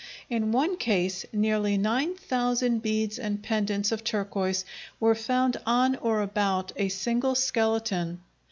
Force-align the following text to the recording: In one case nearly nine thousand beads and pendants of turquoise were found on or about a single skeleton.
In 0.31 0.51
one 0.51 0.77
case 0.77 1.27
nearly 1.31 1.77
nine 1.77 2.15
thousand 2.15 2.81
beads 2.81 3.19
and 3.19 3.43
pendants 3.43 3.91
of 3.91 4.03
turquoise 4.03 4.65
were 4.99 5.13
found 5.13 5.57
on 5.63 5.95
or 5.97 6.23
about 6.23 6.71
a 6.75 6.89
single 6.89 7.35
skeleton. 7.35 8.19